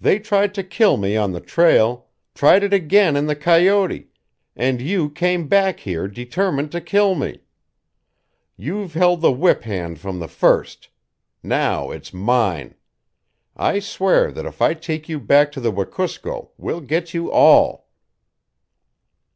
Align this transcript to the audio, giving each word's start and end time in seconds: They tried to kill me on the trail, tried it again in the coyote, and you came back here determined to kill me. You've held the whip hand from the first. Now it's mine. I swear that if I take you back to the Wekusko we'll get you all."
They 0.00 0.20
tried 0.20 0.54
to 0.54 0.62
kill 0.62 0.96
me 0.96 1.16
on 1.16 1.32
the 1.32 1.40
trail, 1.40 2.06
tried 2.32 2.62
it 2.62 2.72
again 2.72 3.16
in 3.16 3.26
the 3.26 3.34
coyote, 3.34 4.06
and 4.54 4.80
you 4.80 5.10
came 5.10 5.48
back 5.48 5.80
here 5.80 6.06
determined 6.06 6.70
to 6.70 6.80
kill 6.80 7.16
me. 7.16 7.40
You've 8.56 8.94
held 8.94 9.20
the 9.20 9.32
whip 9.32 9.64
hand 9.64 9.98
from 9.98 10.20
the 10.20 10.28
first. 10.28 10.90
Now 11.42 11.90
it's 11.90 12.14
mine. 12.14 12.76
I 13.56 13.80
swear 13.80 14.30
that 14.30 14.46
if 14.46 14.62
I 14.62 14.74
take 14.74 15.08
you 15.08 15.18
back 15.18 15.50
to 15.58 15.60
the 15.60 15.72
Wekusko 15.72 16.52
we'll 16.56 16.80
get 16.80 17.12
you 17.12 17.32
all." 17.32 17.88